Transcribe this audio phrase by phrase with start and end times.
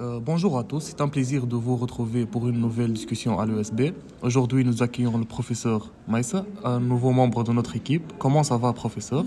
[0.00, 3.46] Euh, bonjour à tous, c'est un plaisir de vous retrouver pour une nouvelle discussion à
[3.46, 3.92] l'ESB.
[4.22, 8.12] Aujourd'hui, nous accueillons le professeur Maïssa, un nouveau membre de notre équipe.
[8.18, 9.24] Comment ça va, professeur?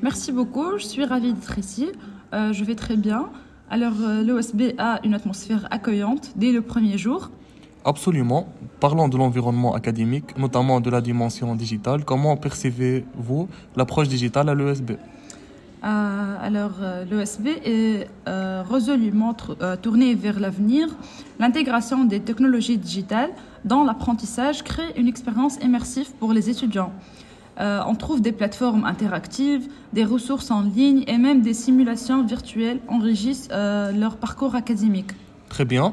[0.00, 1.90] Merci beaucoup, je suis ravie d'être ici.
[2.32, 3.28] Euh, je vais très bien.
[3.68, 7.30] Alors, euh, l'ESB a une atmosphère accueillante dès le premier jour.
[7.84, 8.48] Absolument.
[8.80, 12.06] Parlons de l'environnement académique, notamment de la dimension digitale.
[12.06, 13.46] Comment percevez-vous
[13.76, 14.92] l'approche digitale à l'ESB
[15.82, 20.88] alors, euh, l'ESB est euh, résolument tr- euh, tourné vers l'avenir.
[21.38, 23.30] L'intégration des technologies digitales
[23.64, 26.92] dans l'apprentissage crée une expérience immersive pour les étudiants.
[27.60, 32.78] Euh, on trouve des plateformes interactives, des ressources en ligne et même des simulations virtuelles
[32.88, 35.10] enrichissent euh, leur parcours académique.
[35.48, 35.92] Très bien.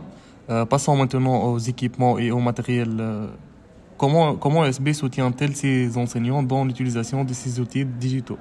[0.50, 2.90] Euh, passons maintenant aux équipements et au matériel.
[3.00, 3.28] Euh,
[3.98, 8.38] comment, comment soutient-elle ses enseignants dans l'utilisation de ces outils digitaux?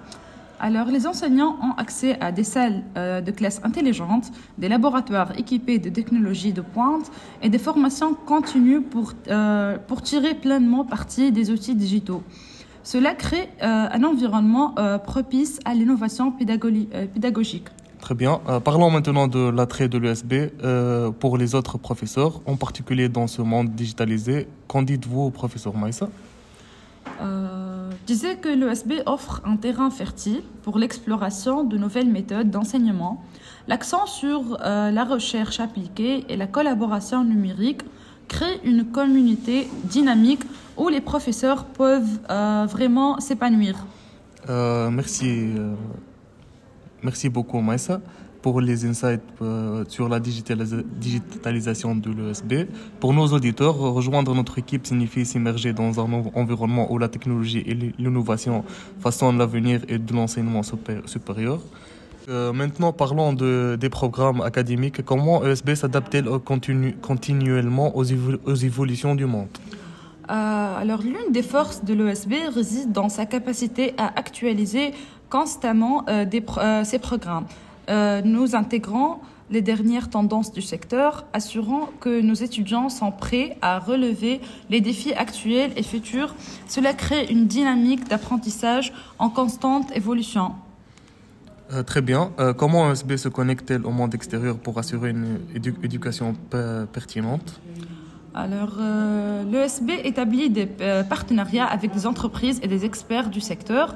[0.61, 5.79] Alors, les enseignants ont accès à des salles euh, de classe intelligentes, des laboratoires équipés
[5.79, 7.11] de technologies de pointe
[7.43, 12.23] et des formations continues pour, euh, pour tirer pleinement parti des outils digitaux.
[12.83, 17.69] Cela crée euh, un environnement propice à l'innovation pédagogique.
[18.01, 18.41] Très bien.
[18.63, 20.53] Parlons maintenant de l'attrait de l'ESB
[21.19, 24.47] pour les autres professeurs, en particulier dans ce monde digitalisé.
[24.69, 26.09] Qu'en dites-vous, professeur Maïssa?
[28.01, 33.23] Je disais que l'ESB offre un terrain fertile pour l'exploration de nouvelles méthodes d'enseignement.
[33.69, 37.83] L'accent sur euh, la recherche appliquée et la collaboration numérique
[38.29, 40.43] crée une communauté dynamique
[40.77, 43.87] où les professeurs peuvent euh, vraiment s'épanouir.
[44.49, 45.55] Euh, Merci.
[47.03, 48.01] merci beaucoup, Maïssa,
[48.45, 52.53] pour les insights euh, sur la digitalisa- digitalisation de l'ESB.
[53.01, 57.63] Pour nos auditeurs, rejoindre notre équipe signifie s'immerger dans un en- environnement où la technologie
[57.71, 58.57] et l'innovation
[59.01, 61.59] façonnent l'avenir et de l'enseignement supé- supérieur.
[62.29, 65.03] Euh, maintenant, parlons de, des programmes académiques.
[65.11, 66.29] Comment ESB s'adapte-t-elle
[67.13, 69.49] continuellement aux, évo- aux évolutions du monde?
[70.31, 74.93] Euh, alors, l'une des forces de l'ESB réside dans sa capacité à actualiser
[75.31, 76.05] constamment
[76.85, 77.47] ses programmes.
[77.89, 79.19] Euh, nous intégrons
[79.51, 84.41] les dernières tendances du secteur, assurant que nos étudiants sont prêts à relever
[84.71, 86.35] les défis actuels et futurs.
[86.67, 90.53] Cela crée une dynamique d'apprentissage en constante évolution.
[91.73, 92.31] Euh, Très bien.
[92.41, 97.61] Euh, comment ESB se connecte-t-elle au monde extérieur pour assurer une édu- éducation pe- pertinente?
[98.35, 100.67] Alors, euh, l'ESB établit des
[101.09, 103.95] partenariats avec des entreprises et des experts du secteur.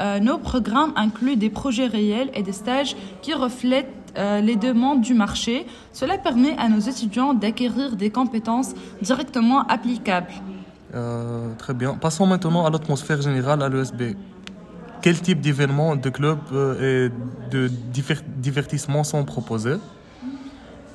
[0.00, 5.02] Euh, nos programmes incluent des projets réels et des stages qui reflètent euh, les demandes
[5.02, 5.66] du marché.
[5.92, 8.72] Cela permet à nos étudiants d'acquérir des compétences
[9.02, 10.32] directement applicables.
[10.94, 11.94] Euh, Très bien.
[11.94, 14.16] Passons maintenant à l'atmosphère générale à l'ESB.
[15.02, 16.38] Quel type d'événements, de clubs
[16.82, 17.08] et
[17.50, 19.76] de diver- divertissements sont proposés?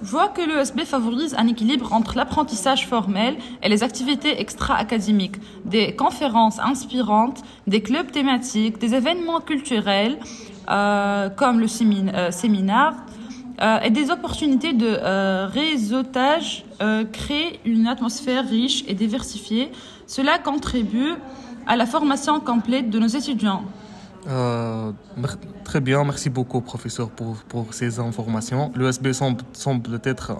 [0.03, 5.95] Je vois que l'ESB favorise un équilibre entre l'apprentissage formel et les activités extra-académiques, des
[5.95, 10.17] conférences inspirantes, des clubs thématiques, des événements culturels
[10.69, 12.94] euh, comme le euh, séminaire
[13.61, 14.97] euh, et des opportunités de
[15.47, 16.66] réseautage
[17.13, 19.72] créent une atmosphère riche et diversifiée.
[20.07, 21.13] Cela contribue
[21.67, 23.63] à la formation complète de nos étudiants.
[24.27, 24.91] Euh,
[25.63, 28.71] Très bien, merci beaucoup, professeur, pour, pour ces informations.
[28.75, 30.31] L'ESB semble, semble être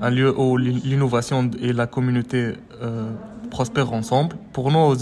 [0.00, 2.52] un, lieu où l'in- l'innovation et la communauté
[2.82, 3.10] euh,
[3.50, 4.36] prospèrent ensemble.
[4.52, 4.94] Pour nos,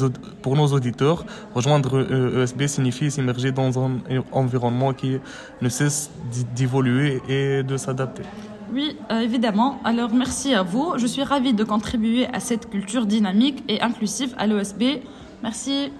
[0.43, 2.00] pour nos auditeurs, rejoindre
[2.43, 3.98] ESB signifie s'immerger dans un
[4.32, 5.19] environnement qui
[5.62, 6.10] ne cesse
[6.56, 8.22] d'évoluer et de s'adapter.
[8.72, 9.81] Oui, euh, évidemment.
[9.84, 10.94] Alors merci à vous.
[10.97, 14.82] Je suis ravie de contribuer à cette culture dynamique et inclusive à l'OSB.
[15.42, 15.92] Merci.